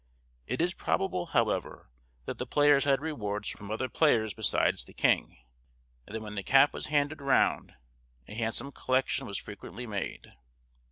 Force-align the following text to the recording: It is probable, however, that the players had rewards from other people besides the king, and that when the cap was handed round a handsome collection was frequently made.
It 0.47 0.61
is 0.63 0.73
probable, 0.73 1.27
however, 1.27 1.91
that 2.25 2.39
the 2.39 2.47
players 2.47 2.85
had 2.85 3.01
rewards 3.01 3.49
from 3.49 3.69
other 3.69 3.87
people 3.87 4.29
besides 4.35 4.83
the 4.83 4.95
king, 4.95 5.37
and 6.07 6.15
that 6.15 6.21
when 6.23 6.33
the 6.33 6.41
cap 6.41 6.73
was 6.73 6.87
handed 6.87 7.21
round 7.21 7.73
a 8.27 8.33
handsome 8.33 8.71
collection 8.71 9.27
was 9.27 9.37
frequently 9.37 9.85
made. 9.85 10.33